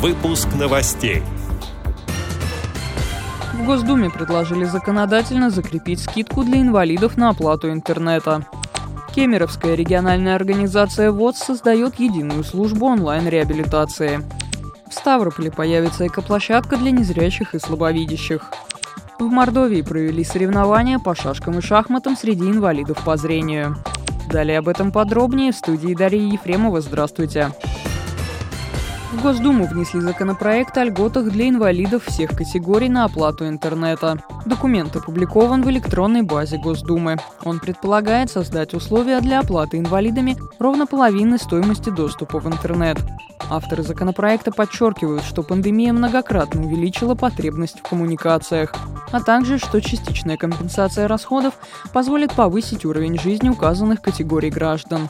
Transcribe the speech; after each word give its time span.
Выпуск 0.00 0.48
новостей. 0.58 1.22
В 3.52 3.66
Госдуме 3.66 4.08
предложили 4.08 4.64
законодательно 4.64 5.50
закрепить 5.50 6.00
скидку 6.00 6.42
для 6.42 6.62
инвалидов 6.62 7.18
на 7.18 7.28
оплату 7.28 7.70
интернета. 7.70 8.46
Кемеровская 9.14 9.74
региональная 9.74 10.36
организация 10.36 11.12
ВОЗ 11.12 11.36
создает 11.36 12.00
единую 12.00 12.44
службу 12.44 12.86
онлайн-реабилитации. 12.86 14.22
В 14.88 14.94
Ставрополе 14.94 15.50
появится 15.50 16.06
экоплощадка 16.06 16.78
для 16.78 16.92
незрячих 16.92 17.54
и 17.54 17.58
слабовидящих. 17.58 18.50
В 19.18 19.24
Мордовии 19.24 19.82
провели 19.82 20.24
соревнования 20.24 20.98
по 20.98 21.14
шашкам 21.14 21.58
и 21.58 21.60
шахматам 21.60 22.16
среди 22.16 22.48
инвалидов 22.48 23.04
по 23.04 23.18
зрению. 23.18 23.76
Далее 24.30 24.60
об 24.60 24.68
этом 24.68 24.92
подробнее 24.92 25.52
в 25.52 25.56
студии 25.56 25.92
Дарьи 25.92 26.32
Ефремова. 26.32 26.80
Здравствуйте. 26.80 27.52
В 29.12 29.22
Госдуму 29.22 29.66
внесли 29.66 30.00
законопроект 30.00 30.78
о 30.78 30.84
льготах 30.84 31.30
для 31.30 31.48
инвалидов 31.48 32.04
всех 32.06 32.30
категорий 32.30 32.88
на 32.88 33.04
оплату 33.04 33.48
интернета. 33.48 34.22
Документ 34.46 34.94
опубликован 34.94 35.62
в 35.62 35.70
электронной 35.70 36.22
базе 36.22 36.58
Госдумы. 36.58 37.16
Он 37.42 37.58
предполагает 37.58 38.30
создать 38.30 38.72
условия 38.72 39.20
для 39.20 39.40
оплаты 39.40 39.78
инвалидами 39.78 40.36
ровно 40.60 40.86
половины 40.86 41.38
стоимости 41.38 41.90
доступа 41.90 42.38
в 42.38 42.46
интернет. 42.46 42.98
Авторы 43.50 43.82
законопроекта 43.82 44.52
подчеркивают, 44.52 45.24
что 45.24 45.42
пандемия 45.42 45.92
многократно 45.92 46.64
увеличила 46.64 47.16
потребность 47.16 47.80
в 47.80 47.82
коммуникациях, 47.82 48.72
а 49.10 49.20
также, 49.20 49.58
что 49.58 49.80
частичная 49.80 50.36
компенсация 50.36 51.08
расходов 51.08 51.54
позволит 51.92 52.32
повысить 52.32 52.84
уровень 52.84 53.18
жизни 53.18 53.48
указанных 53.48 54.02
категорий 54.02 54.50
граждан. 54.50 55.08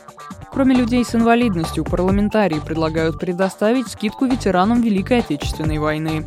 Кроме 0.52 0.74
людей 0.74 1.04
с 1.04 1.14
инвалидностью, 1.14 1.84
парламентарии 1.84 2.58
предлагают 2.58 3.18
предоставить 3.18 3.88
скидку 3.88 4.26
ветеранам 4.26 4.82
Великой 4.82 5.20
Отечественной 5.20 5.78
войны. 5.78 6.24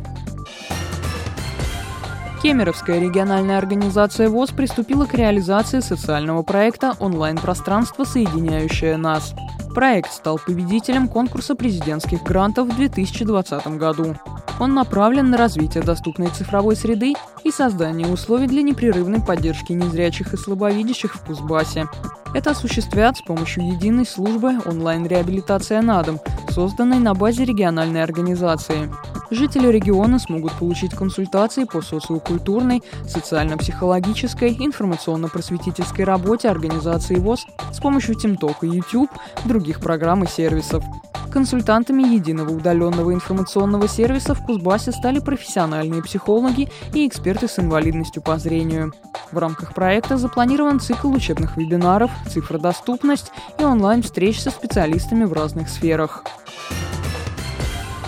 Кемеровская 2.42 3.00
региональная 3.00 3.58
организация 3.58 4.28
ВОЗ 4.28 4.50
приступила 4.50 5.06
к 5.06 5.14
реализации 5.14 5.80
социального 5.80 6.42
проекта 6.42 6.94
«Онлайн-пространство, 7.00 8.04
соединяющее 8.04 8.96
нас». 8.96 9.34
Проект 9.74 10.12
стал 10.12 10.38
победителем 10.38 11.08
конкурса 11.08 11.54
президентских 11.54 12.22
грантов 12.22 12.68
в 12.68 12.76
2020 12.76 13.66
году. 13.78 14.14
Он 14.60 14.74
направлен 14.74 15.30
на 15.30 15.36
развитие 15.36 15.82
доступной 15.82 16.28
цифровой 16.28 16.76
среды 16.76 17.14
и 17.42 17.50
создание 17.50 18.06
условий 18.06 18.46
для 18.46 18.62
непрерывной 18.62 19.20
поддержки 19.20 19.72
незрячих 19.72 20.32
и 20.32 20.36
слабовидящих 20.36 21.14
в 21.14 21.24
Кузбассе. 21.24 21.88
Это 22.34 22.50
осуществят 22.50 23.16
с 23.16 23.22
помощью 23.22 23.64
единой 23.68 24.04
службы 24.04 24.58
онлайн-реабилитация 24.66 25.80
на 25.82 26.02
дом, 26.02 26.18
созданной 26.50 26.98
на 26.98 27.14
базе 27.14 27.44
региональной 27.44 28.02
организации. 28.02 28.92
Жители 29.30 29.68
региона 29.68 30.18
смогут 30.18 30.52
получить 30.58 30.94
консультации 30.94 31.64
по 31.64 31.80
социокультурной, 31.80 32.82
социально-психологической, 33.06 34.56
информационно-просветительской 34.58 36.04
работе 36.04 36.48
организации 36.48 37.14
ВОЗ 37.14 37.46
с 37.72 37.78
помощью 37.78 38.16
ТимТока, 38.16 38.66
YouTube, 38.66 39.10
других 39.44 39.80
программ 39.80 40.24
и 40.24 40.26
сервисов. 40.26 40.84
Консультантами 41.32 42.02
единого 42.02 42.50
удаленного 42.50 43.12
информационного 43.12 43.88
сервиса 43.88 44.34
в 44.34 44.44
Кузбассе 44.44 44.92
стали 44.92 45.20
профессиональные 45.20 46.02
психологи 46.02 46.68
и 46.92 47.06
эксперты 47.06 47.48
с 47.48 47.58
инвалидностью 47.58 48.22
по 48.22 48.38
зрению. 48.38 48.92
В 49.34 49.38
рамках 49.38 49.74
проекта 49.74 50.16
запланирован 50.16 50.78
цикл 50.78 51.10
учебных 51.10 51.56
вебинаров, 51.56 52.12
цифродоступность 52.30 53.32
и 53.58 53.64
онлайн-встреч 53.64 54.40
со 54.40 54.52
специалистами 54.52 55.24
в 55.24 55.32
разных 55.32 55.68
сферах. 55.68 56.22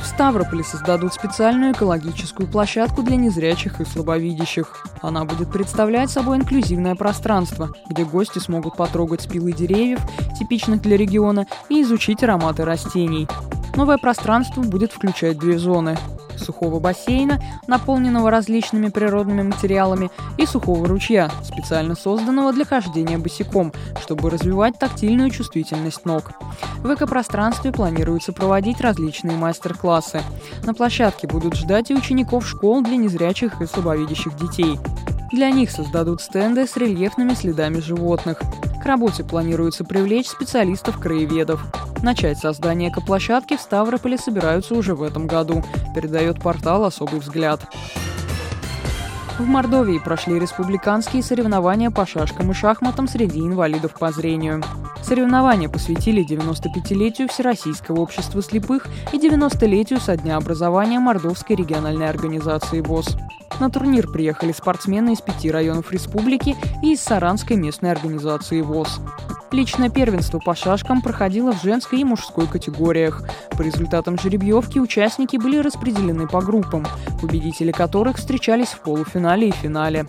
Ставрополе 0.04 0.62
создадут 0.62 1.14
специальную 1.14 1.72
экологическую 1.72 2.48
площадку 2.48 3.02
для 3.02 3.16
незрячих 3.16 3.80
и 3.80 3.84
слабовидящих. 3.84 4.86
Она 5.02 5.24
будет 5.24 5.50
представлять 5.50 6.10
собой 6.10 6.36
инклюзивное 6.36 6.94
пространство, 6.94 7.70
где 7.90 8.04
гости 8.04 8.38
смогут 8.38 8.76
потрогать 8.76 9.22
спилы 9.22 9.52
деревьев, 9.52 9.98
типичных 10.38 10.80
для 10.80 10.96
региона, 10.96 11.46
и 11.68 11.82
изучить 11.82 12.22
ароматы 12.22 12.64
растений. 12.64 13.26
Новое 13.74 13.98
пространство 13.98 14.62
будет 14.62 14.92
включать 14.92 15.38
две 15.38 15.58
зоны 15.58 15.98
сухого 16.38 16.80
бассейна, 16.80 17.40
наполненного 17.66 18.30
различными 18.30 18.88
природными 18.88 19.42
материалами, 19.42 20.10
и 20.38 20.46
сухого 20.46 20.86
ручья, 20.86 21.30
специально 21.42 21.94
созданного 21.94 22.52
для 22.52 22.64
хождения 22.64 23.18
босиком, 23.18 23.72
чтобы 24.00 24.30
развивать 24.30 24.78
тактильную 24.78 25.30
чувствительность 25.30 26.04
ног. 26.04 26.32
В 26.78 26.92
экопространстве 26.92 27.72
планируется 27.72 28.32
проводить 28.32 28.80
различные 28.80 29.36
мастер-классы. 29.36 30.22
На 30.64 30.74
площадке 30.74 31.26
будут 31.26 31.54
ждать 31.54 31.90
и 31.90 31.94
учеников 31.94 32.46
школ 32.46 32.82
для 32.82 32.96
незрячих 32.96 33.60
и 33.60 33.66
слабовидящих 33.66 34.36
детей. 34.36 34.78
Для 35.32 35.50
них 35.50 35.70
создадут 35.70 36.22
стенды 36.22 36.66
с 36.66 36.76
рельефными 36.76 37.34
следами 37.34 37.80
животных. 37.80 38.40
К 38.82 38.86
работе 38.86 39.24
планируется 39.24 39.84
привлечь 39.84 40.28
специалистов-краеведов. 40.28 41.60
Начать 42.02 42.38
создание 42.38 42.90
экоплощадки 42.90 43.56
в 43.56 43.60
Ставрополе 43.60 44.18
собираются 44.18 44.74
уже 44.74 44.94
в 44.94 45.02
этом 45.02 45.26
году, 45.26 45.64
передает 45.94 46.40
портал 46.40 46.84
«Особый 46.84 47.20
взгляд». 47.20 47.66
В 49.38 49.44
Мордовии 49.44 49.98
прошли 49.98 50.38
республиканские 50.38 51.22
соревнования 51.22 51.90
по 51.90 52.06
шашкам 52.06 52.52
и 52.52 52.54
шахматам 52.54 53.06
среди 53.06 53.40
инвалидов 53.40 53.92
по 53.98 54.10
зрению. 54.10 54.62
Соревнования 55.02 55.68
посвятили 55.68 56.26
95-летию 56.26 57.28
Всероссийского 57.28 58.00
общества 58.00 58.42
слепых 58.42 58.86
и 59.12 59.18
90-летию 59.18 60.00
со 60.00 60.16
дня 60.16 60.36
образования 60.36 61.00
Мордовской 61.00 61.54
региональной 61.54 62.08
организации 62.08 62.80
ВОЗ. 62.80 63.18
На 63.60 63.68
турнир 63.68 64.08
приехали 64.08 64.52
спортсмены 64.52 65.12
из 65.12 65.20
пяти 65.20 65.50
районов 65.50 65.92
республики 65.92 66.56
и 66.82 66.94
из 66.94 67.02
Саранской 67.02 67.56
местной 67.56 67.92
организации 67.92 68.62
ВОЗ. 68.62 69.00
Личное 69.52 69.88
первенство 69.88 70.38
по 70.38 70.54
шашкам 70.54 71.00
проходило 71.00 71.52
в 71.52 71.62
женской 71.62 72.00
и 72.00 72.04
мужской 72.04 72.46
категориях. 72.46 73.22
По 73.56 73.62
результатам 73.62 74.18
жеребьевки 74.18 74.78
участники 74.78 75.36
были 75.36 75.58
распределены 75.58 76.26
по 76.26 76.40
группам, 76.40 76.84
победители 77.20 77.72
которых 77.72 78.16
встречались 78.16 78.68
в 78.68 78.80
полуфинале 78.80 79.48
и 79.48 79.52
финале. 79.52 80.06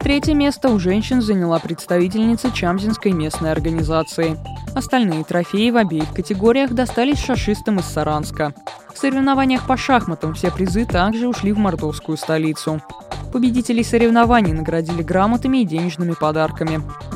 Третье 0.00 0.34
место 0.34 0.68
у 0.68 0.78
женщин 0.78 1.22
заняла 1.22 1.58
представительница 1.58 2.52
Чамзинской 2.52 3.12
местной 3.12 3.50
организации. 3.50 4.36
Остальные 4.74 5.24
трофеи 5.24 5.70
в 5.70 5.78
обеих 5.78 6.12
категориях 6.12 6.72
достались 6.72 7.18
шашистам 7.18 7.78
из 7.78 7.86
Саранска. 7.86 8.54
В 8.94 8.98
соревнованиях 8.98 9.66
по 9.66 9.78
шахматам 9.78 10.34
все 10.34 10.50
призы 10.50 10.84
также 10.84 11.26
ушли 11.26 11.52
в 11.52 11.58
мордовскую 11.58 12.18
столицу. 12.18 12.82
Победителей 13.32 13.82
соревнований 13.82 14.52
наградили 14.52 15.02
грамотами 15.02 15.62
и 15.62 15.64
денежными 15.64 16.12
подарками. 16.12 16.82